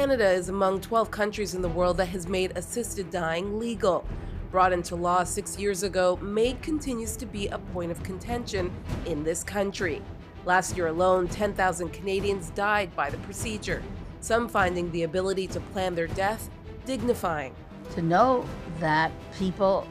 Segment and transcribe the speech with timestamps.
[0.00, 4.02] Canada is among 12 countries in the world that has made assisted dying legal.
[4.50, 8.72] Brought into law six years ago, MAID continues to be a point of contention
[9.04, 10.00] in this country.
[10.46, 13.82] Last year alone, 10,000 Canadians died by the procedure,
[14.20, 16.48] some finding the ability to plan their death
[16.86, 17.54] dignifying.
[17.96, 18.46] To know
[18.78, 19.86] that people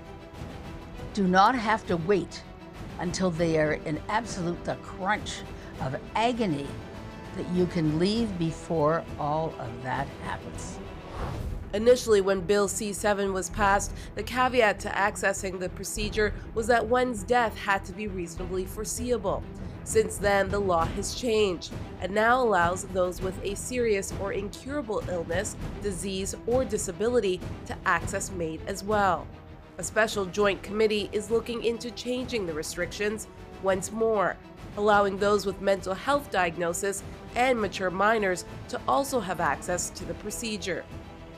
[1.14, 2.42] do not have to wait
[2.98, 5.42] until they are in absolute the crunch
[5.82, 6.66] of agony
[7.36, 10.80] that you can leave before all of that happens.
[11.74, 16.86] Initially, when Bill C 7 was passed, the caveat to accessing the procedure was that
[16.86, 19.44] one's death had to be reasonably foreseeable.
[19.84, 21.72] Since then, the law has changed
[22.02, 28.32] and now allows those with a serious or incurable illness, disease, or disability to access
[28.32, 29.28] MAID as well.
[29.78, 33.28] A special joint committee is looking into changing the restrictions
[33.64, 34.38] once more,
[34.78, 37.04] allowing those with mental health diagnosis
[37.36, 40.84] and mature minors to also have access to the procedure.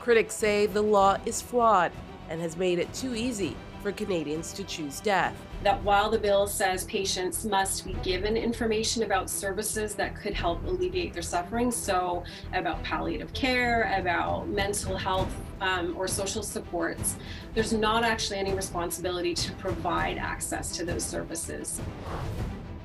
[0.00, 1.92] Critics say the law is flawed
[2.28, 5.34] and has made it too easy for Canadians to choose death.
[5.64, 10.64] That while the bill says patients must be given information about services that could help
[10.64, 17.16] alleviate their suffering, so about palliative care, about mental health um, or social supports,
[17.54, 21.80] there's not actually any responsibility to provide access to those services.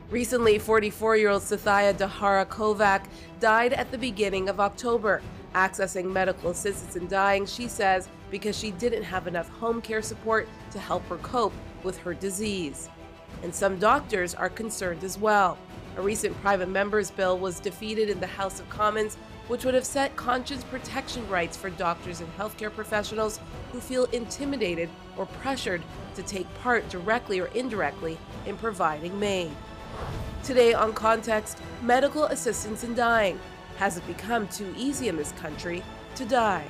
[0.09, 3.03] Recently, 44 year old Sathya Dhara Kovac
[3.41, 5.21] died at the beginning of October.
[5.53, 10.47] Accessing medical assistance in dying, she says, because she didn't have enough home care support
[10.71, 12.87] to help her cope with her disease.
[13.43, 15.57] And some doctors are concerned as well.
[15.97, 19.15] A recent private member's bill was defeated in the House of Commons,
[19.49, 23.41] which would have set conscience protection rights for doctors and healthcare professionals
[23.73, 25.81] who feel intimidated or pressured
[26.15, 29.51] to take part directly or indirectly in providing MAID.
[30.43, 33.37] Today on Context, medical assistance in dying.
[33.77, 35.83] Has it become too easy in this country
[36.15, 36.65] to die?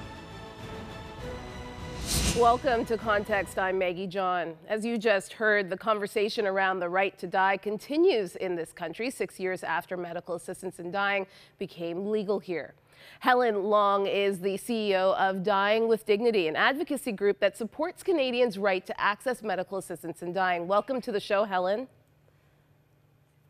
[2.35, 3.59] Welcome to Context.
[3.59, 4.55] I'm Maggie John.
[4.67, 9.11] As you just heard, the conversation around the right to die continues in this country
[9.11, 11.27] six years after medical assistance in dying
[11.59, 12.73] became legal here.
[13.19, 18.57] Helen Long is the CEO of Dying with Dignity, an advocacy group that supports Canadians'
[18.57, 20.67] right to access medical assistance in dying.
[20.67, 21.87] Welcome to the show, Helen.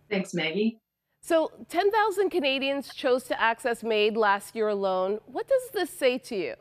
[0.09, 0.79] Thanks, Maggie.
[1.21, 5.19] So 10,000 Canadians chose to access MAID last year alone.
[5.25, 6.55] What does this say to you?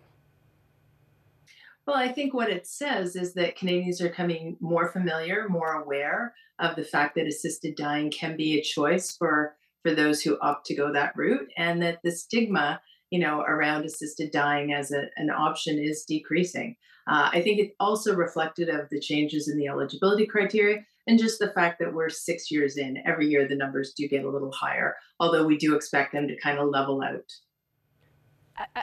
[1.86, 6.34] Well, I think what it says is that Canadians are becoming more familiar, more aware
[6.58, 10.66] of the fact that assisted dying can be a choice for for those who opt
[10.66, 12.80] to go that route, and that the stigma,
[13.10, 16.74] you know, around assisted dying as a, an option is decreasing.
[17.06, 21.39] Uh, I think it's also reflected of the changes in the eligibility criteria and just
[21.39, 22.99] the fact that we're six years in.
[23.06, 26.37] Every year the numbers do get a little higher, although we do expect them to
[26.39, 27.33] kind of level out.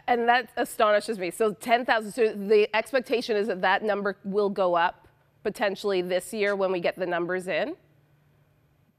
[0.07, 1.31] And that astonishes me.
[1.31, 5.07] So 10,000, so the expectation is that that number will go up
[5.43, 7.75] potentially this year when we get the numbers in?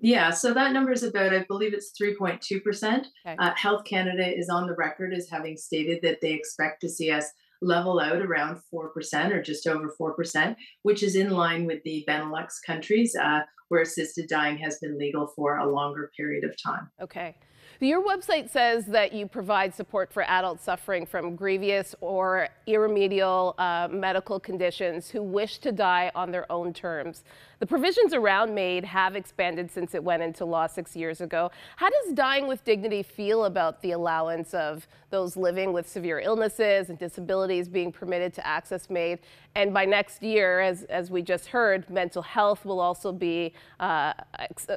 [0.00, 2.98] Yeah, so that number is about, I believe it's 3.2%.
[2.98, 3.06] Okay.
[3.38, 7.10] Uh, Health Canada is on the record as having stated that they expect to see
[7.10, 7.24] us
[7.64, 12.54] level out around 4% or just over 4%, which is in line with the Benelux
[12.66, 16.88] countries uh, where assisted dying has been legal for a longer period of time.
[17.00, 17.34] Okay.
[17.80, 23.88] Your website says that you provide support for adults suffering from grievous or irremediable uh,
[23.90, 27.24] medical conditions who wish to die on their own terms.
[27.60, 31.50] The provisions around MAID have expanded since it went into law six years ago.
[31.76, 36.90] How does Dying with Dignity feel about the allowance of those living with severe illnesses
[36.90, 39.20] and disabilities being permitted to access MAID?
[39.54, 44.14] And by next year, as, as we just heard, mental health will also be, uh,
[44.38, 44.76] uh,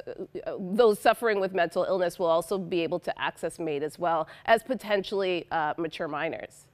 [0.58, 4.62] those suffering with mental illness will also be able to access MAID as well as
[4.62, 6.66] potentially uh, mature minors.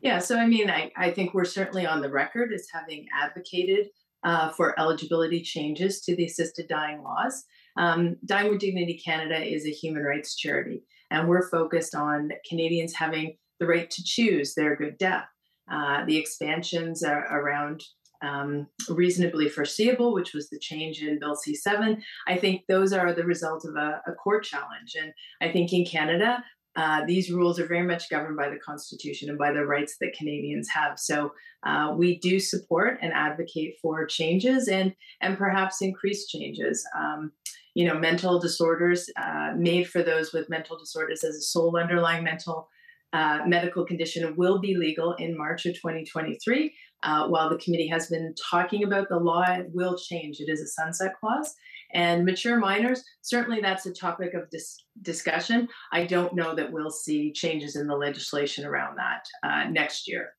[0.00, 3.90] Yeah, so I mean, I, I think we're certainly on the record as having advocated
[4.24, 7.44] uh, for eligibility changes to the assisted dying laws.
[7.76, 12.94] Um, dying with Dignity Canada is a human rights charity, and we're focused on Canadians
[12.94, 15.26] having the right to choose their good death.
[15.70, 17.84] Uh, the expansions around
[18.22, 22.02] um, reasonably foreseeable, which was the change in Bill C 7.
[22.26, 24.94] I think those are the result of a, a court challenge.
[25.00, 26.44] And I think in Canada,
[26.76, 30.14] uh, these rules are very much governed by the Constitution and by the rights that
[30.16, 30.98] Canadians have.
[30.98, 31.32] So
[31.64, 36.86] uh, we do support and advocate for changes and and perhaps increased changes.
[36.96, 37.32] Um,
[37.74, 42.24] you know, mental disorders uh, MAID for those with mental disorders as a sole underlying
[42.24, 42.68] mental
[43.12, 46.72] uh, medical condition will be legal in March of 2023.
[47.02, 50.38] Uh, while the committee has been talking about the law, it will change.
[50.38, 51.54] It is a sunset clause.
[51.94, 55.68] And mature minors, certainly that's a topic of dis- discussion.
[55.92, 60.30] I don't know that we'll see changes in the legislation around that uh, next year.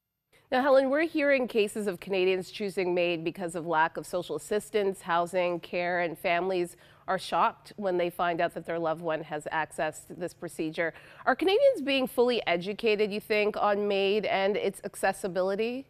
[0.52, 5.02] Now, Helen, we're hearing cases of Canadians choosing MAID because of lack of social assistance,
[5.02, 6.76] housing, care, and families
[7.08, 10.94] are shocked when they find out that their loved one has accessed this procedure.
[11.26, 15.88] Are Canadians being fully educated, you think, on MAID and its accessibility?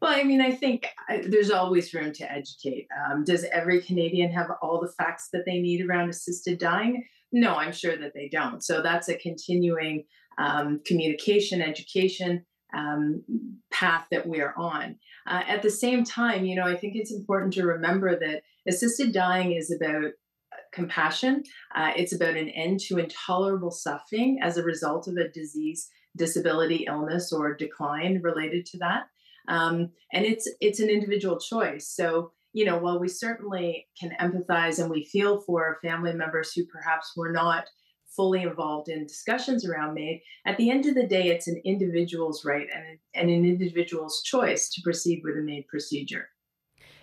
[0.00, 2.86] Well, I mean, I think uh, there's always room to educate.
[2.98, 7.04] Um, does every Canadian have all the facts that they need around assisted dying?
[7.32, 8.64] No, I'm sure that they don't.
[8.64, 10.04] So that's a continuing
[10.38, 13.22] um, communication, education um,
[13.70, 14.96] path that we are on.
[15.26, 19.12] Uh, at the same time, you know, I think it's important to remember that assisted
[19.12, 21.42] dying is about uh, compassion.
[21.74, 26.86] Uh, it's about an end to intolerable suffering as a result of a disease, disability,
[26.88, 29.04] illness, or decline related to that.
[29.48, 31.88] Um, and it's it's an individual choice.
[31.88, 36.64] So you know, while we certainly can empathize and we feel for family members who
[36.66, 37.66] perhaps were not
[38.08, 42.44] fully involved in discussions around MAID, at the end of the day, it's an individual's
[42.44, 46.28] right and, and an individual's choice to proceed with a MAID procedure.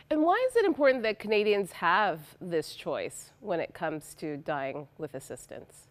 [0.10, 4.88] And why is it important that Canadians have this choice when it comes to dying
[4.98, 5.88] with assistance?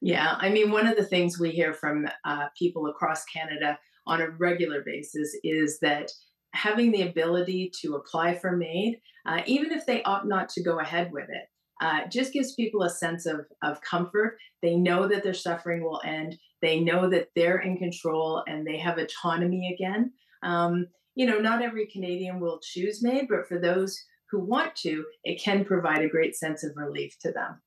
[0.00, 4.20] Yeah, I mean, one of the things we hear from uh, people across Canada on
[4.20, 6.10] a regular basis is that
[6.54, 10.80] having the ability to apply for MAID, uh, even if they opt not to go
[10.80, 11.48] ahead with it,
[11.82, 14.38] uh, just gives people a sense of, of comfort.
[14.62, 16.38] They know that their suffering will end.
[16.62, 20.12] They know that they're in control and they have autonomy again.
[20.42, 25.04] Um, you know, not every Canadian will choose MAID, but for those who want to,
[25.24, 27.60] it can provide a great sense of relief to them.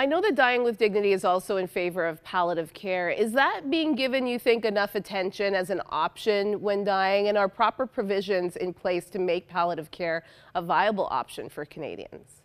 [0.00, 3.10] I know that Dying with Dignity is also in favor of palliative care.
[3.10, 7.26] Is that being given, you think, enough attention as an option when dying?
[7.26, 10.22] And are proper provisions in place to make palliative care
[10.54, 12.42] a viable option for Canadians?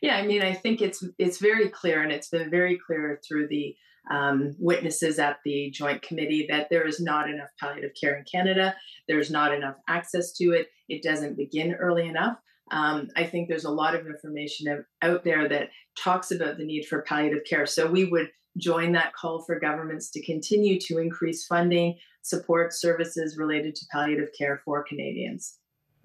[0.00, 3.48] Yeah, I mean, I think it's it's very clear, and it's been very clear through
[3.48, 3.76] the
[4.10, 8.74] um, witnesses at the Joint Committee that there is not enough palliative care in Canada.
[9.08, 10.68] There's not enough access to it.
[10.88, 12.38] It doesn't begin early enough.
[12.70, 16.86] Um, I think there's a lot of information out there that talks about the need
[16.86, 17.66] for palliative care.
[17.66, 23.38] So we would join that call for governments to continue to increase funding, support services
[23.38, 25.58] related to palliative care for Canadians.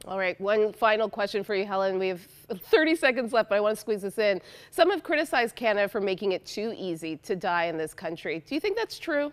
[0.06, 1.98] All right, one final question for you, Helen.
[1.98, 4.42] We have 30 seconds left, but I want to squeeze this in.
[4.69, 8.44] Some have criticized Canada for making it too easy to die in this country.
[8.45, 9.31] Do you think that's true?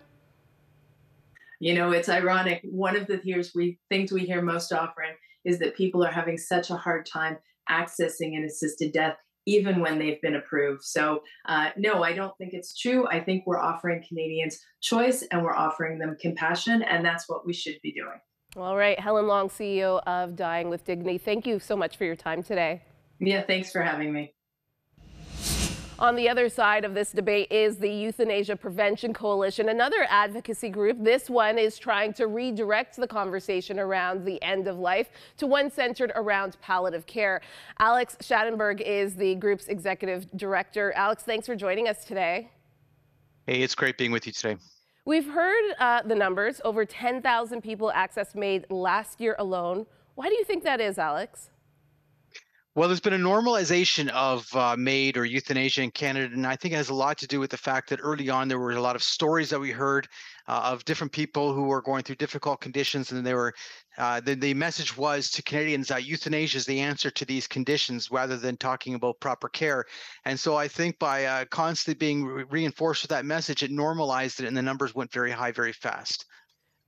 [1.59, 2.61] You know, it's ironic.
[2.63, 5.05] One of the things we, things we hear most often
[5.45, 7.37] is that people are having such a hard time
[7.69, 9.15] accessing an assisted death,
[9.45, 10.83] even when they've been approved.
[10.83, 13.07] So, uh, no, I don't think it's true.
[13.07, 17.53] I think we're offering Canadians choice and we're offering them compassion, and that's what we
[17.53, 18.19] should be doing.
[18.57, 21.17] All right, Helen Long, CEO of Dying with Dignity.
[21.17, 22.83] Thank you so much for your time today.
[23.19, 24.33] Yeah, thanks for having me.
[26.01, 30.97] On the other side of this debate is the Euthanasia Prevention Coalition, another advocacy group.
[30.99, 35.69] This one is trying to redirect the conversation around the end of life to one
[35.69, 37.41] centered around palliative care.
[37.77, 40.91] Alex Schadenberg is the group's executive director.
[40.93, 42.49] Alex, thanks for joining us today.
[43.45, 44.57] Hey, it's great being with you today.
[45.05, 46.61] We've heard uh, the numbers.
[46.65, 49.85] Over 10,000 people access MAID last year alone.
[50.15, 51.50] Why do you think that is, Alex?
[52.73, 56.73] Well, there's been a normalization of uh, MAID or euthanasia in Canada, and I think
[56.73, 58.79] it has a lot to do with the fact that early on there were a
[58.79, 60.07] lot of stories that we heard
[60.47, 63.53] uh, of different people who were going through difficult conditions, and they were
[63.97, 68.09] uh, the, the message was to Canadians that euthanasia is the answer to these conditions
[68.09, 69.83] rather than talking about proper care.
[70.23, 74.39] And so I think by uh, constantly being re- reinforced with that message, it normalized
[74.39, 76.25] it, and the numbers went very high very fast.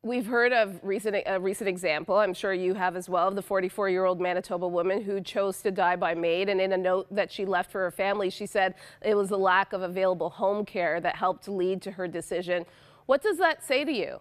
[0.06, 3.42] We've heard of recent, a recent example, I'm sure you have as well, of the
[3.42, 6.50] 44 year old Manitoba woman who chose to die by MAID.
[6.50, 9.38] And in a note that she left for her family, she said it was the
[9.38, 12.66] lack of available home care that helped lead to her decision.
[13.06, 14.20] What does that say to you?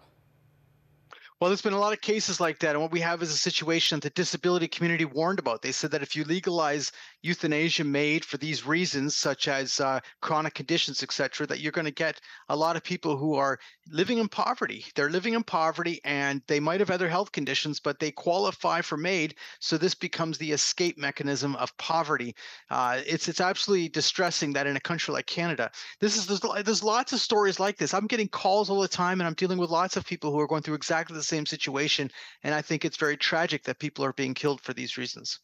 [1.43, 2.69] Well, there's been a lot of cases like that.
[2.69, 5.61] And what we have is a situation that the disability community warned about.
[5.61, 10.53] They said that if you legalize euthanasia MAID for these reasons, such as uh, chronic
[10.53, 13.59] conditions, etc., that you're going to get a lot of people who are
[13.91, 14.85] living in poverty.
[14.95, 18.95] They're living in poverty and they might have other health conditions, but they qualify for
[18.95, 19.35] MAID.
[19.59, 22.37] So this becomes the escape mechanism of poverty.
[22.69, 26.83] Uh, it's it's absolutely distressing that in a country like Canada, this is there's, there's
[26.83, 27.93] lots of stories like this.
[27.93, 30.47] I'm getting calls all the time, and I'm dealing with lots of people who are
[30.47, 32.09] going through exactly the same situation.
[32.43, 35.39] And I think it's very tragic that people are being killed for these reasons.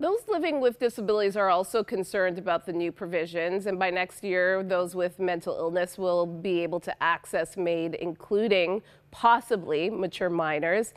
[0.00, 4.64] Those living with disabilities are also concerned about the new provisions, and by next year,
[4.64, 8.82] those with mental illness will be able to access MAID, including
[9.12, 10.92] possibly mature minors.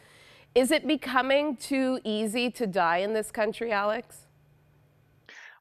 [0.56, 4.25] Is it becoming too easy to die in this country, Alex?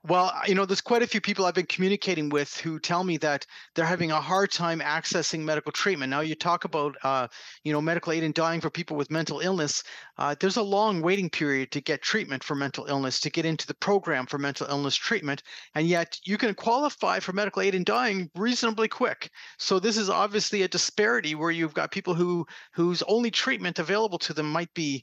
[0.06, 3.16] Well, you know, there's quite a few people I've been communicating with who tell me
[3.18, 6.10] that they're having a hard time accessing medical treatment.
[6.10, 7.28] Now, you talk about, uh,
[7.62, 9.82] you know, medical aid in dying for people with mental illness.
[10.18, 13.66] Uh, there's a long waiting period to get treatment for mental illness, to get into
[13.66, 15.42] the program for mental illness treatment,
[15.74, 19.30] and yet you can qualify for medical aid in dying reasonably quick.
[19.58, 24.18] So this is obviously a disparity where you've got people who whose only treatment available
[24.18, 25.02] to them might be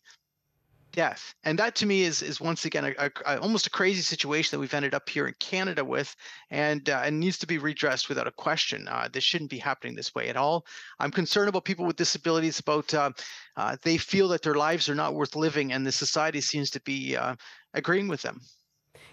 [0.91, 1.33] death.
[1.43, 4.59] And that to me is is once again a, a, almost a crazy situation that
[4.59, 6.15] we've ended up here in canada with
[6.49, 8.87] and uh, and needs to be redressed without a question.
[8.87, 10.65] Uh, this shouldn't be happening this way at all.
[10.99, 13.11] I'm concerned about people with disabilities about uh,
[13.55, 16.81] uh they feel that their lives are not worth living and the society seems to
[16.81, 17.35] be uh,
[17.73, 18.41] agreeing with them.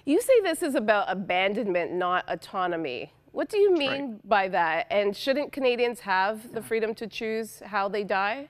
[0.05, 3.13] You say this is about abandonment not autonomy.
[3.33, 4.29] What do you mean right.
[4.29, 4.87] by that?
[4.91, 8.49] And shouldn't canadians have the freedom to choose how they die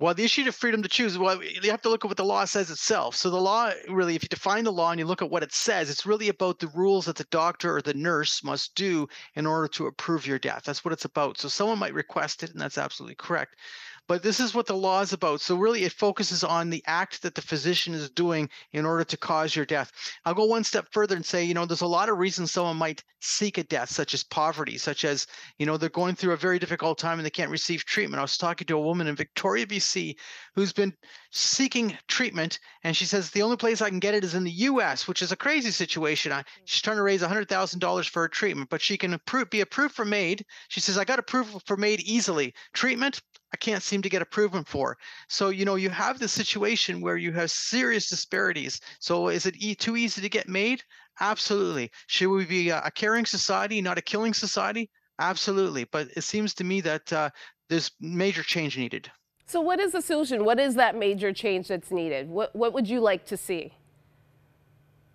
[0.00, 2.24] well, the issue of freedom to choose, well, you have to look at what the
[2.24, 3.14] law says itself.
[3.14, 5.52] So the law really, if you define the law and you look at what it
[5.52, 9.46] says, it's really about the rules that the doctor or the nurse must do in
[9.46, 10.64] order to approve your death.
[10.64, 11.38] That's what it's about.
[11.38, 13.56] So someone might request it, and that's absolutely correct.
[14.06, 15.40] But this is what the law is about.
[15.40, 19.16] So really, it focuses on the act that the physician is doing in order to
[19.16, 19.90] cause your death.
[20.24, 22.76] I'll go one step further and say, you know, there's a lot of reasons someone
[22.76, 25.26] might seek a death, such as poverty, such as,
[25.58, 28.18] you know, they're going through a very difficult time and they can't receive treatment.
[28.18, 30.16] I was talking to a woman in Victoria, BC,
[30.54, 30.92] who's been
[31.34, 34.50] seeking treatment, and she says the only place I can get it is in the
[34.50, 36.30] U.S., which is a crazy situation.
[36.32, 39.94] I, she's trying to raise $100,000 for her treatment, but she can approve, be approved
[39.94, 40.44] for MAID.
[40.68, 42.54] She says I got approval for MAID easily.
[42.72, 43.20] Treatment,
[43.52, 44.96] I can't seem to get approval for.
[45.28, 48.80] So, you know, you have this situation where you have serious disparities.
[49.00, 50.82] So, is it e- too easy to get MAID?
[51.20, 51.90] Absolutely.
[52.06, 54.90] Should we be a, a caring society, not a killing society?
[55.18, 55.84] Absolutely.
[55.84, 57.30] But it seems to me that uh,
[57.68, 59.10] there's major change needed.
[59.46, 60.44] So, what is the solution?
[60.44, 62.28] What is that major change that's needed?
[62.28, 63.72] What, what would you like to see?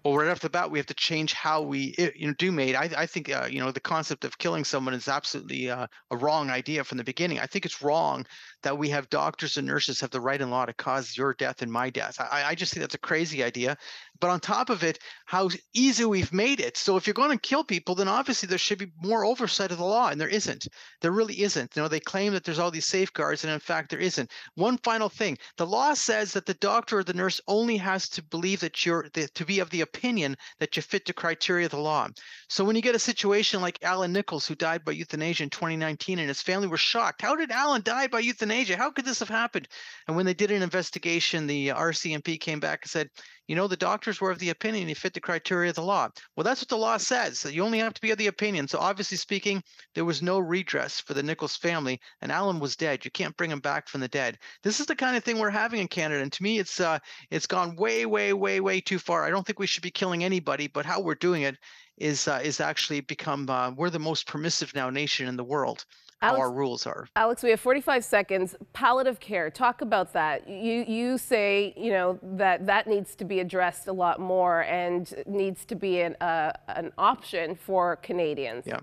[0.03, 2.75] Well, right off the bat, we have to change how we you know do MAID.
[2.75, 6.18] I, I think uh, you know the concept of killing someone is absolutely uh, a
[6.18, 7.39] wrong idea from the beginning.
[7.39, 8.25] I think it's wrong
[8.63, 11.62] that we have doctors and nurses have the right and law to cause your death
[11.62, 12.20] and my death.
[12.20, 13.77] I, I just think that's a crazy idea.
[14.20, 16.75] But on top of it, how easy we've made it.
[16.75, 19.77] So if you're going to kill people, then obviously there should be more oversight of
[19.77, 20.68] the law, and there isn't.
[21.01, 21.75] There really isn't.
[21.75, 24.29] You know, they claim that there's all these safeguards, and in fact there isn't.
[24.56, 28.24] One final thing: the law says that the doctor or the nurse only has to
[28.24, 31.72] believe that you're the, to be of the opinion that you fit the criteria of
[31.72, 32.08] the law.
[32.48, 36.19] So when you get a situation like Alan Nichols, who died by euthanasia in 2019,
[36.19, 38.77] and his family were shocked, how did Alan die by euthanasia?
[38.77, 39.67] How could this have happened?
[40.08, 43.10] And when they did an investigation, the RCMP came back and said,
[43.50, 46.08] you know, the doctors were of the opinion he fit the criteria of the law.
[46.36, 47.39] Well, that's what the law says.
[47.39, 48.68] So you only have to be of the opinion.
[48.68, 49.63] So obviously speaking,
[49.96, 53.03] there was no redress for the Nichols family, and Alan was dead.
[53.03, 54.38] You can't bring him back from the dead.
[54.62, 57.00] This is the kind of thing we're having in Canada, and to me, it's uh,
[57.32, 59.25] it's gone way, way, way, way too far.
[59.25, 61.58] I don't think we should be killing anybody, but how we're doing it
[61.98, 65.86] is uh, is actually become uh, we're the most permissive now nation in the world.
[66.22, 67.08] Alex, how our rules are.
[67.16, 68.56] Alex, we have 45 seconds.
[68.74, 70.50] Palliative care, talk about that.
[70.50, 75.14] You you say you know that that needs to be addressed a lot more and
[75.26, 78.66] needs to be an uh, an option for Canadians.
[78.68, 78.80] Yeah.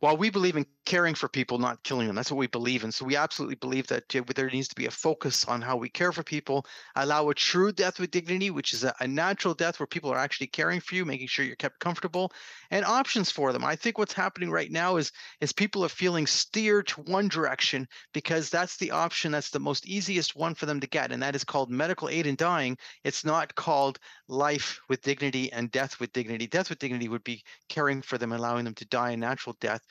[0.00, 2.16] Well, we believe in caring for people, not killing them.
[2.16, 2.90] That's what we believe in.
[2.90, 6.12] So we absolutely believe that there needs to be a focus on how we care
[6.12, 9.86] for people, allow a true death with dignity, which is a, a, natural death where
[9.86, 12.32] people are actually caring for you, making sure you're kept comfortable,
[12.70, 13.64] and options for them.
[13.64, 17.86] I think what's happening right now is is people are feeling steered to one direction
[18.12, 21.36] because that's the option that's the most easiest one for them to get, and that
[21.36, 22.76] is called medical aid in dying.
[23.04, 23.98] It's not called
[24.28, 26.46] life with dignity and death with dignity.
[26.46, 29.82] Death with dignity would be caring for them, allowing them to die a natural death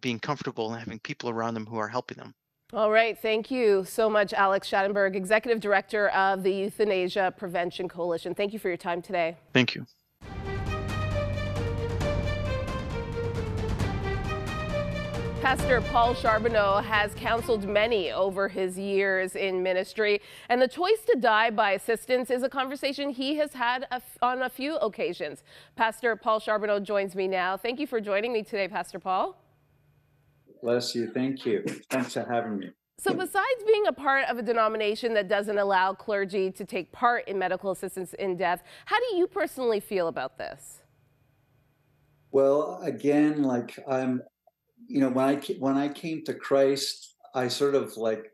[0.00, 2.34] being comfortable and having people around them who are helping them.
[2.72, 3.16] All right.
[3.16, 8.34] Thank you so much, Alex Schadenberg, Executive Director of the Euthanasia Prevention Coalition.
[8.34, 9.36] Thank you for your time today.
[9.52, 9.86] Thank you.
[15.42, 21.16] Pastor Paul Charbonneau has counseled many over his years in ministry, and the choice to
[21.20, 23.86] die by assistance is a conversation he has had
[24.20, 25.44] on a few occasions.
[25.76, 27.56] Pastor Paul Charbonneau joins me now.
[27.56, 29.36] Thank you for joining me today, Pastor Paul.
[30.66, 31.08] Bless you.
[31.12, 31.62] Thank you.
[31.90, 32.70] Thanks for having me.
[32.98, 37.28] So, besides being a part of a denomination that doesn't allow clergy to take part
[37.28, 40.82] in medical assistance in death, how do you personally feel about this?
[42.32, 44.24] Well, again, like I'm,
[44.88, 48.32] you know, when I when I came to Christ, I sort of like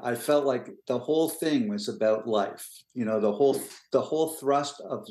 [0.00, 2.68] I felt like the whole thing was about life.
[2.94, 5.08] You know, the whole the whole thrust of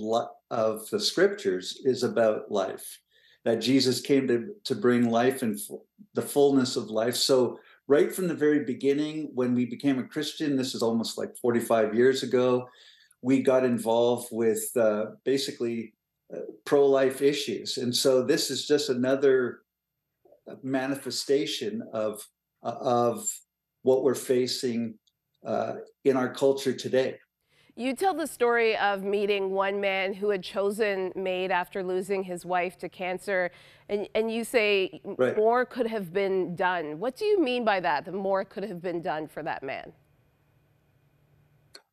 [0.50, 3.02] of the scriptures is about life
[3.44, 5.60] that Jesus came to, to bring life and
[6.14, 7.16] the fullness of life.
[7.16, 11.36] So right from the very beginning, when we became a Christian, this is almost like
[11.38, 12.68] 45 years ago,
[13.22, 15.94] we got involved with uh, basically
[16.34, 17.78] uh, pro life issues.
[17.78, 19.62] And so this is just another
[20.64, 22.26] manifestation of,
[22.64, 23.28] uh, of
[23.84, 24.96] what we're facing
[25.46, 25.74] uh,
[26.06, 27.18] in our culture today.
[27.76, 32.46] You tell the story of meeting one man who had chosen MAID after losing his
[32.46, 33.52] wife to cancer,
[33.88, 35.38] and, and you say right.
[35.38, 37.00] more could have been done.
[37.00, 38.06] What do you mean by that?
[38.06, 39.94] That more could have been done for that man?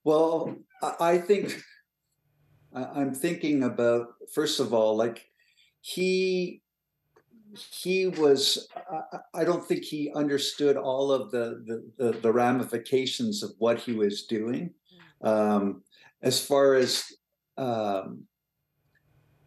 [0.04, 1.62] Well, I think
[2.74, 5.26] I'm thinking about first of all, like
[5.80, 6.62] he
[7.72, 8.68] he was
[9.32, 13.92] i don't think he understood all of the the, the, the ramifications of what he
[13.92, 14.70] was doing
[15.22, 15.82] um,
[16.22, 17.04] as far as
[17.56, 18.24] um,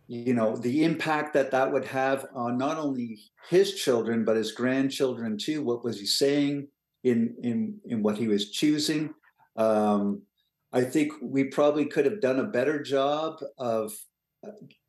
[0.08, 4.52] you know the impact that that would have on not only his children but his
[4.52, 6.68] grandchildren too what was he saying
[7.04, 9.14] in in in what he was choosing?
[9.58, 10.24] Um,
[10.74, 13.92] i think we probably could have done a better job of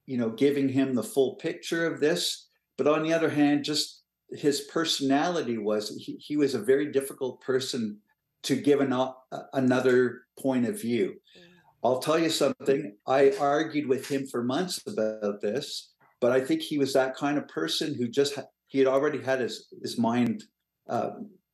[0.06, 2.48] you know giving him the full picture of this.
[2.78, 7.40] But on the other hand just his personality was he, he was a very difficult
[7.42, 7.98] person
[8.44, 9.12] to give an, uh,
[9.52, 11.14] another point of view.
[11.38, 11.42] Mm.
[11.84, 12.96] I'll tell you something.
[13.06, 17.38] I argued with him for months about this, but I think he was that kind
[17.38, 20.44] of person who just he had already had his his mind
[20.88, 21.10] uh,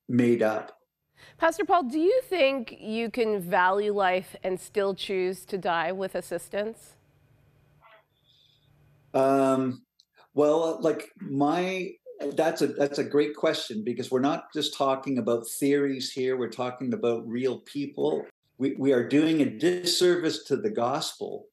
[0.08, 0.78] made up.
[1.36, 6.14] Pastor Paul, do you think you can value life and still choose to die with
[6.14, 6.94] assistance?
[9.14, 9.82] Um,
[10.34, 11.90] well, like my
[12.34, 16.48] that's a that's a great question because we're not just talking about theories here we're
[16.48, 18.26] talking about real people.
[18.58, 21.46] We, we are doing a disservice to the gospel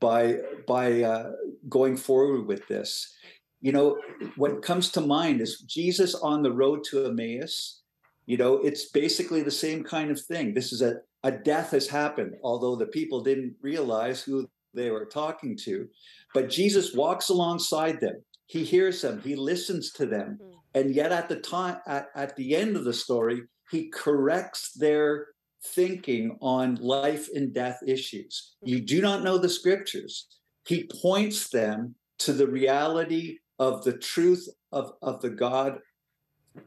[0.00, 1.32] by by uh,
[1.68, 3.14] going forward with this.
[3.60, 3.98] You know
[4.36, 7.82] what comes to mind is jesus on the road to emmaus
[8.26, 10.54] you know it's basically the same kind of thing.
[10.54, 15.06] This is a, a death has happened although the people didn't realize who they were
[15.06, 15.88] talking to.
[16.34, 20.38] But jesus walks alongside them he hears them he listens to them.
[20.40, 20.54] Mm.
[20.74, 25.28] and yet at the time at, at the end of the story he corrects their
[25.64, 28.54] thinking on life and death issues.
[28.62, 30.26] You do not know the scriptures.
[30.66, 35.78] He points them to the reality of the truth of, of the god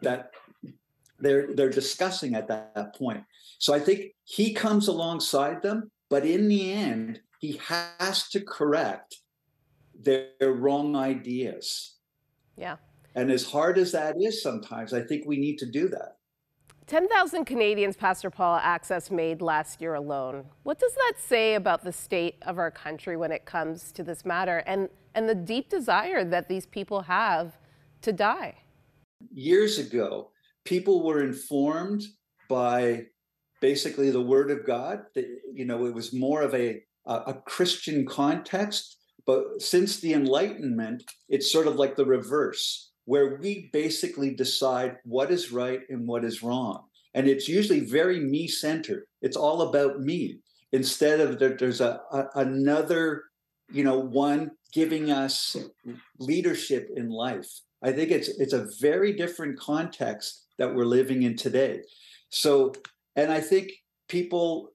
[0.02, 0.32] that
[1.19, 3.24] they're they're discussing at that, that point.
[3.60, 9.17] So i think he comes alongside them but in the end he has to correct
[10.06, 11.96] their, wrong ideas.
[12.58, 12.78] Yeah.
[13.15, 16.18] And as hard as that is sometimes, I think we need to do that.
[16.88, 20.46] 10,000 Canadians, Pastor Paul, access MAID last year alone.
[20.63, 24.24] What does that say about the state of our country when it comes to this
[24.24, 27.58] matter and, and the deep desire that these people have
[28.04, 28.56] to die?
[29.34, 30.30] Years ago,
[30.63, 32.04] people were informed
[32.48, 33.06] by
[33.62, 35.00] basically the word of God.
[35.15, 41.04] That, you know, it was more of a, a Christian context but since the Enlightenment,
[41.30, 46.24] it's sort of like the reverse, where we basically decide what is right and what
[46.24, 46.86] is wrong.
[47.14, 49.06] And it's usually very me centered.
[49.22, 50.40] It's all about me
[50.72, 53.24] instead of that there's a, a, another,
[53.72, 55.56] you know, one giving us
[56.20, 57.48] leadership in life.
[57.82, 61.82] I think it's it's a very different context that we're living in today.
[62.30, 62.74] So,
[63.16, 63.72] and I think
[64.10, 64.75] people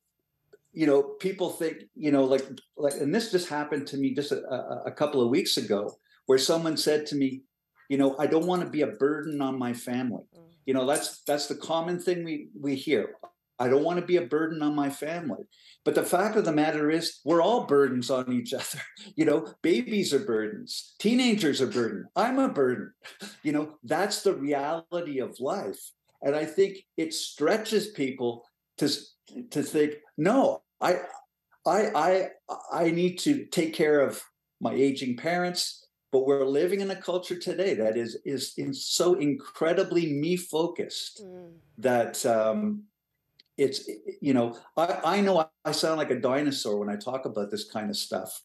[0.73, 4.33] you know, people think, you know, like, like, and this just happened to me just
[4.33, 5.93] a, a, a couple of weeks ago,
[6.27, 7.43] where someone said to me,
[7.89, 10.23] you know, I don't want to be a burden on my family.
[10.37, 10.45] Mm.
[10.67, 13.17] You know, that's that's the common thing we we hear.
[13.59, 15.45] I don't want to be a burden on my family.
[15.85, 18.81] But the fact of the matter is, we're all burdens on each other.
[19.17, 22.07] You know, babies are burdens, teenagers are burden.
[22.17, 22.93] I'm a burden.
[23.43, 25.81] You know, that's the reality of life.
[26.23, 28.45] And I think it stretches people
[28.79, 28.89] to
[29.51, 31.01] to think, no, I,
[31.67, 32.29] I, I,
[32.73, 34.23] I need to take care of
[34.61, 35.87] my aging parents.
[36.13, 41.23] But we're living in a culture today that is is, is so incredibly me focused
[41.25, 41.53] mm.
[41.79, 42.83] that um,
[43.57, 43.89] it's
[44.21, 47.71] you know I, I know I sound like a dinosaur when I talk about this
[47.71, 48.43] kind of stuff,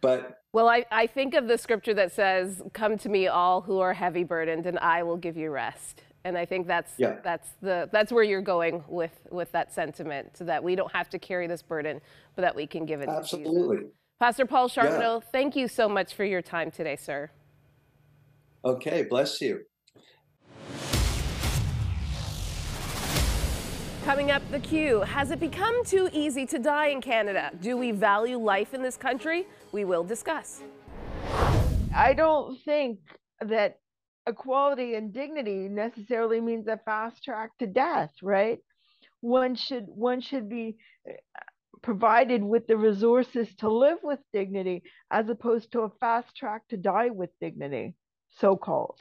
[0.00, 3.80] but well, I, I think of the scripture that says, "Come to me, all who
[3.80, 7.16] are heavy burdened, and I will give you rest." And I think that's yeah.
[7.22, 11.10] that's the that's where you're going with with that sentiment, so that we don't have
[11.10, 12.00] to carry this burden,
[12.34, 13.76] but that we can give it Absolutely.
[13.76, 13.96] to Jesus.
[14.18, 15.30] Pastor Paul Charbonneau, yeah.
[15.32, 17.30] thank you so much for your time today, sir.
[18.64, 19.60] Okay, bless you.
[24.04, 25.00] Coming up, the Q.
[25.00, 27.50] Has it become too easy to die in Canada?
[27.60, 29.46] Do we value life in this country?
[29.72, 30.62] We will discuss.
[31.94, 32.98] I don't think
[33.40, 33.80] that
[34.26, 38.58] equality and dignity necessarily means a fast track to death, right?
[39.20, 40.76] One should one should be
[41.08, 41.12] uh,
[41.82, 46.76] provided with the resources to live with dignity as opposed to a fast track to
[46.76, 47.94] die with dignity,
[48.30, 48.98] so called.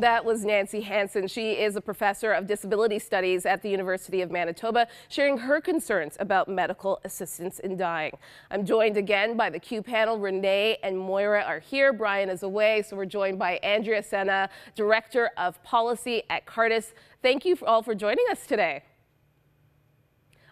[0.00, 1.26] That was Nancy Hansen.
[1.26, 6.18] She is a professor of disability studies at the University of Manitoba, sharing her concerns
[6.20, 8.12] about medical assistance in dying.
[8.50, 10.18] I'm joined again by the Q panel.
[10.18, 11.94] Renee and Moira are here.
[11.94, 16.92] Brian is away, so we're joined by Andrea Senna, Director of Policy at Cardus.
[17.22, 18.82] Thank you all for joining us today.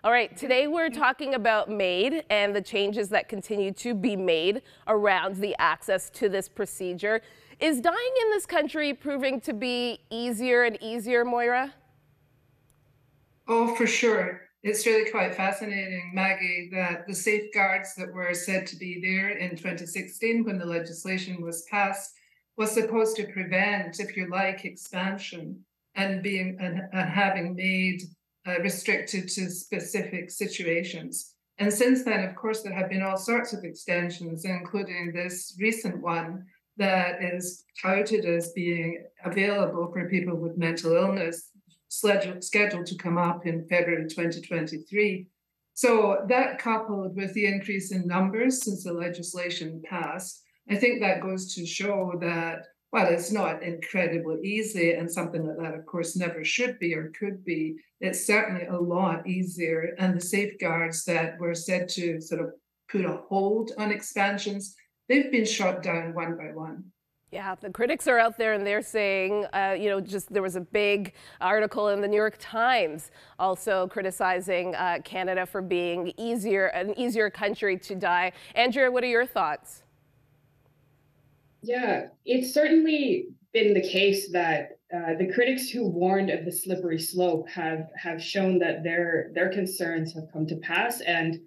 [0.05, 4.61] All right, today we're talking about MAID and the changes that continue to be made
[4.87, 7.23] around the access to this procedure.
[7.61, 11.75] Is dying in this country proving to be easier and easier, Moira?
[13.47, 14.41] Oh, for sure.
[14.63, 19.51] It's really quite fascinating, Maggie, that the safeguards that were said to be there in
[19.51, 22.15] 2016 when the legislation was passed
[22.57, 25.65] was supposed to prevent, if you like, expansion
[25.97, 28.03] and being and, and having MAID
[28.47, 31.35] uh, restricted to specific situations.
[31.59, 36.01] And since then, of course, there have been all sorts of extensions, including this recent
[36.01, 41.51] one that is touted as being available for people with mental illness,
[41.89, 45.27] scheduled to come up in February 2023.
[45.75, 51.21] So, that coupled with the increase in numbers since the legislation passed, I think that
[51.21, 56.15] goes to show that while it's not incredibly easy and something like that, of course,
[56.15, 59.97] never should be or could be, it's certainly a lot easier.
[59.99, 62.53] And the safeguards that were said to sort of
[62.89, 64.77] put a hold on expansions
[65.09, 66.85] they've been shot down one by one.
[67.31, 70.55] Yeah, the critics are out there and they're saying, uh, you know, just there was
[70.55, 76.67] a big article in the New York Times also criticizing uh, Canada for being easier,
[76.67, 78.31] an easier country to die.
[78.55, 79.83] Andrea, what are your thoughts?
[81.61, 87.01] Yeah, it's certainly been the case that uh, the critics who warned of the slippery
[87.01, 91.01] slope have have shown that their their concerns have come to pass.
[91.01, 91.41] And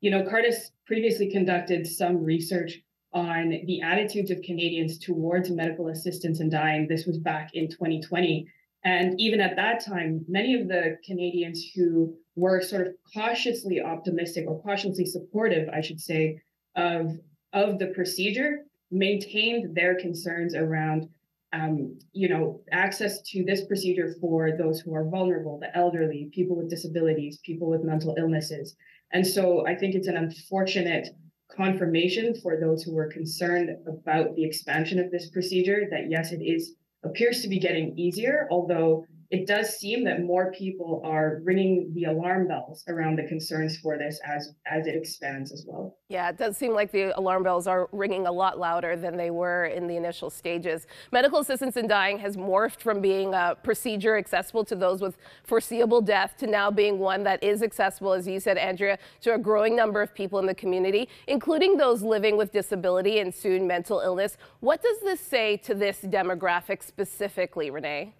[0.00, 2.80] you know, Cardus previously conducted some research
[3.14, 6.88] on the attitudes of Canadians towards medical assistance in dying.
[6.88, 8.46] This was back in 2020.
[8.84, 14.46] And even at that time, many of the Canadians who were sort of cautiously optimistic
[14.46, 16.40] or cautiously supportive, I should say,
[16.76, 17.12] of,
[17.52, 21.08] of the procedure maintained their concerns around
[21.54, 26.56] um, you know, access to this procedure for those who are vulnerable, the elderly, people
[26.56, 28.74] with disabilities, people with mental illnesses.
[29.12, 31.10] And so I think it's an unfortunate
[31.50, 36.42] confirmation for those who were concerned about the expansion of this procedure that yes, it
[36.42, 41.92] is appears to be getting easier, although it does seem that more people are ringing
[41.94, 45.96] the alarm bells around the concerns for this as as it expands as well.
[46.08, 49.30] Yeah, it does seem like the alarm bells are ringing a lot louder than they
[49.30, 50.86] were in the initial stages.
[51.12, 56.00] Medical assistance in dying has morphed from being a procedure accessible to those with foreseeable
[56.00, 59.74] death to now being one that is accessible, as you said, Andrea, to a growing
[59.74, 64.36] number of people in the community, including those living with disability and soon mental illness.
[64.60, 68.14] What does this say to this demographic specifically, Renee?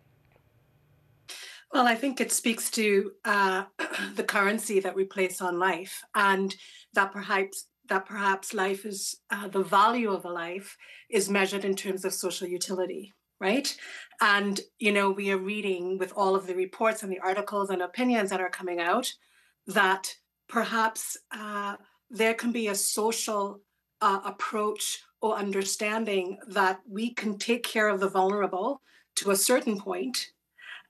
[1.75, 3.65] Well, I think it speaks to uh,
[4.15, 6.55] the currency that we place on life, and
[6.95, 10.77] that perhaps that perhaps life is uh, the value of a life
[11.11, 13.77] is measured in terms of social utility, right?
[14.21, 17.83] And you know, we are reading with all of the reports and the articles and
[17.83, 19.13] opinions that are coming out
[19.67, 20.15] that
[20.49, 21.75] perhaps uh,
[22.09, 23.61] there can be a social
[24.01, 28.81] uh, approach or understanding that we can take care of the vulnerable
[29.17, 30.31] to a certain point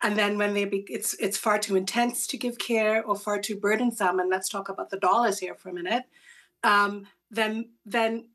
[0.05, 3.41] and then when they be, it's it's far too intense to give care or far
[3.41, 6.05] too burdensome and let's talk about the dollars here for a minute
[6.63, 8.29] um, then then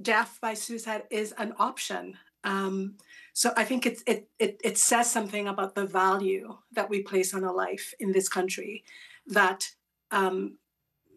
[0.00, 2.16] death by suicide is an option.
[2.42, 2.96] Um,
[3.34, 7.34] so i think it's, it, it it says something about the value that we place
[7.34, 8.82] on a life in this country
[9.26, 9.68] that
[10.10, 10.56] um,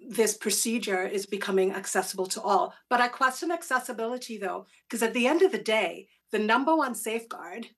[0.06, 2.74] this procedure is becoming accessible to all.
[2.90, 6.94] But i question accessibility though because at the end of the day the number one
[6.94, 7.70] safeguard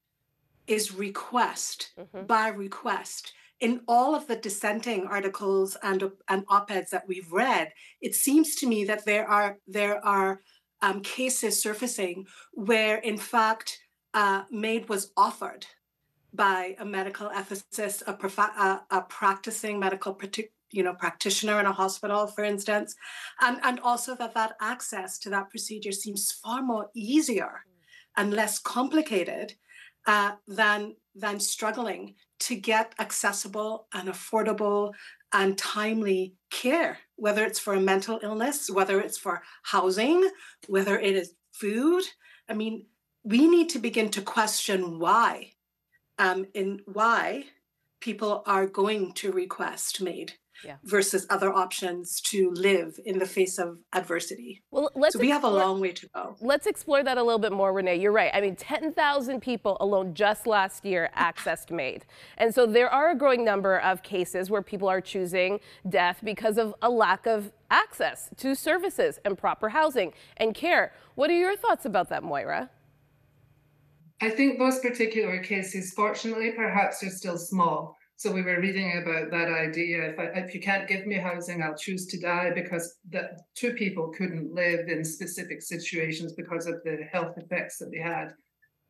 [0.68, 2.26] is request mm-hmm.
[2.26, 3.34] by request.
[3.62, 8.68] In all of the dissenting articles and, and op-eds that we've read, it seems to
[8.68, 10.42] me that there are there are
[10.82, 13.80] um, cases surfacing where, in fact,
[14.14, 15.66] uh, MAID was offered
[16.34, 20.14] by a medical ethicist, a, prof- a, a practicing medical
[20.72, 22.96] you know practitioner in a hospital, for instance,
[23.42, 27.72] and and also that that access to that procedure seems far more easier mm.
[28.18, 29.56] and less complicated
[30.08, 34.94] uh, than than struggling to get accessible and affordable
[35.32, 40.30] and timely care, whether it's for a mental illness, whether it's for housing,
[40.68, 42.04] whether it is food.
[42.50, 42.86] I mean,
[43.24, 45.54] we need to begin to question why,
[46.20, 47.46] um, in why
[48.02, 50.76] people are going to request MAID yeah.
[50.84, 54.64] versus other options to live in the face of adversity.
[54.72, 56.36] Well, let's so we explore, have a long way to go.
[56.40, 57.98] Let's explore that a little bit more, Renee.
[57.98, 58.32] You're right.
[58.34, 62.06] I mean, 10,000 people alone just last year accessed MAID.
[62.38, 66.58] And so there are a growing number of cases where people are choosing death because
[66.58, 70.94] of a lack of access to services and proper housing and care.
[71.16, 72.70] What are your thoughts about that, Moira?
[74.22, 77.98] I think those particular cases, fortunately, perhaps are still small.
[78.18, 80.12] So we were reading about that idea.
[80.12, 83.74] If, I, if you can't give me housing, I'll choose to die because the two
[83.74, 88.30] people couldn't live in specific situations because of the health effects that they had.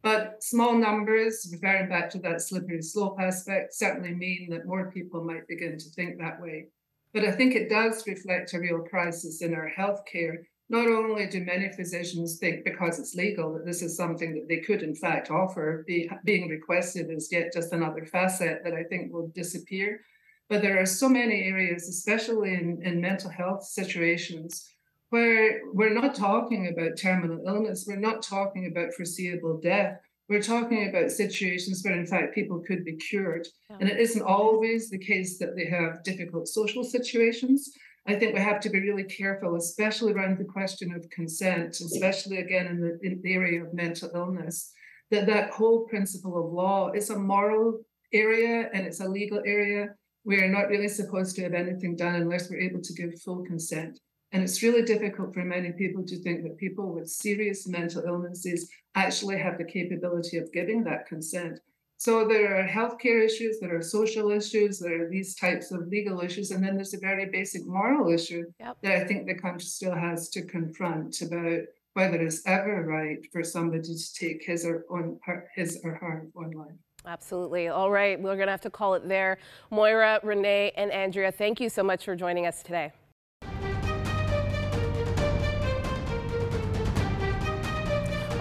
[0.04, 5.24] But small numbers, referring back to that slippery slope aspect, certainly mean that more people
[5.24, 6.68] might begin to think that way.
[7.12, 11.44] But I think it does reflect a real crisis in our healthcare not only do
[11.44, 15.30] many physicians think because it's legal that this is something that they could in fact
[15.30, 20.02] offer, be, being requested is yet just another facet that I think will disappear.
[20.50, 24.72] But there are so many areas, especially in, in mental health situations,
[25.10, 30.00] where we're not talking about terminal illness, we're not talking about foreseeable death.
[30.28, 33.48] We're talking about situations where, in fact, people could be cured.
[33.70, 33.78] Yeah.
[33.80, 37.72] And it isn't always the case that they have difficult social situations.
[38.08, 42.38] I think we have to be really careful, especially around the question of consent, especially
[42.38, 44.72] again in the, in the area of mental illness,
[45.10, 47.82] that that whole principle of law is a moral
[48.14, 49.96] area and it's a legal area.
[50.24, 53.44] We are not really supposed to have anything done unless we're able to give full
[53.44, 54.00] consent.
[54.32, 58.70] And it's really difficult for many people to think that people with serious mental illnesses
[58.94, 61.60] actually have the capability of giving that consent.
[61.98, 66.22] So there are healthcare issues, there are social issues, there are these types of legal
[66.22, 68.78] issues, and then there's a very basic moral issue yep.
[68.84, 71.62] that I think the country still has to confront about
[71.94, 75.18] whether it's ever right for somebody to take his or own,
[75.56, 76.76] his or her own life.
[77.08, 77.70] Absolutely.
[77.70, 79.38] All right, we're going to have to call it there.
[79.72, 82.92] Moira, Renee, and Andrea, thank you so much for joining us today.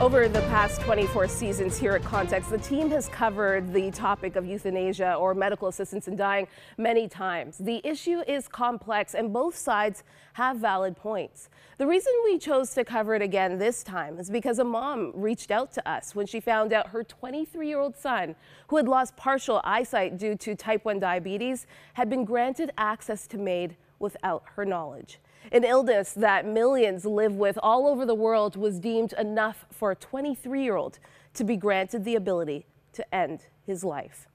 [0.05, 4.45] Over the past 24 seasons here at Context, the team has covered the topic of
[4.45, 7.57] euthanasia or medical assistance in dying many times.
[7.57, 11.49] The issue is complex and both sides have valid points.
[11.79, 15.51] The reason we chose to cover it again this time is because a mom reached
[15.51, 18.37] out to us when she found out her 23 year old son,
[18.69, 23.39] who had lost partial eyesight due to type 1 diabetes, had been granted access to
[23.39, 25.19] MAID without her knowledge.
[25.53, 29.97] An illness that millions live with all over the world was deemed enough for a
[29.97, 30.99] 23 year old
[31.35, 34.27] to be granted the ability to end his life.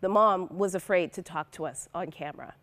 [0.00, 2.54] The mom was afraid to talk to us on camera.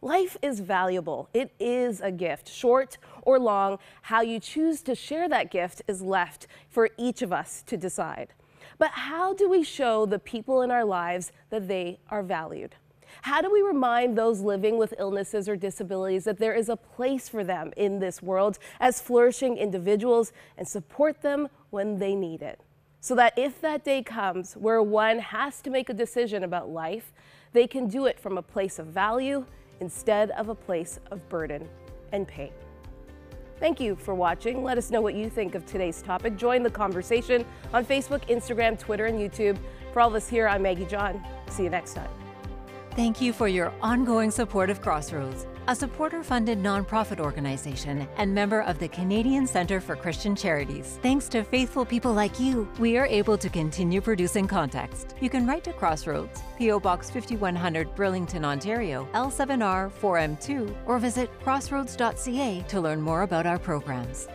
[0.00, 1.28] Life is valuable.
[1.32, 3.78] It is a gift, short or long.
[4.02, 8.34] How you choose to share that gift is left for each of us to decide.
[8.78, 12.74] But how do we show the people in our lives that they are valued?
[13.22, 17.28] How do we remind those living with illnesses or disabilities that there is a place
[17.28, 22.60] for them in this world as flourishing individuals and support them when they need it?
[23.00, 27.12] So that if that day comes where one has to make a decision about life,
[27.52, 29.44] they can do it from a place of value
[29.80, 31.68] instead of a place of burden
[32.12, 32.50] and pain.
[33.60, 34.62] Thank you for watching.
[34.62, 36.36] Let us know what you think of today's topic.
[36.36, 39.58] Join the conversation on Facebook, Instagram, Twitter, and YouTube.
[39.92, 41.24] For all of us here, I'm Maggie John.
[41.48, 42.23] See you next time.
[42.96, 48.60] Thank you for your ongoing support of Crossroads, a supporter funded nonprofit organization and member
[48.60, 51.00] of the Canadian Centre for Christian Charities.
[51.02, 55.16] Thanks to faithful people like you, we are able to continue producing context.
[55.20, 56.78] You can write to Crossroads, P.O.
[56.78, 64.28] Box 5100, Burlington, Ontario, L7R 4M2, or visit crossroads.ca to learn more about our programs.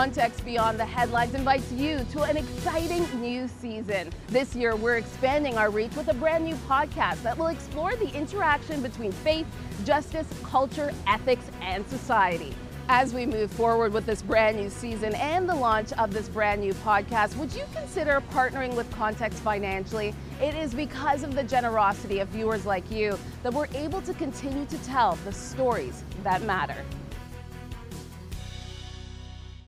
[0.00, 4.10] Context Beyond the Headlines invites you to an exciting new season.
[4.28, 8.10] This year, we're expanding our reach with a brand new podcast that will explore the
[8.14, 9.46] interaction between faith,
[9.84, 12.54] justice, culture, ethics, and society.
[12.88, 16.62] As we move forward with this brand new season and the launch of this brand
[16.62, 20.14] new podcast, would you consider partnering with Context financially?
[20.40, 24.64] It is because of the generosity of viewers like you that we're able to continue
[24.64, 26.86] to tell the stories that matter.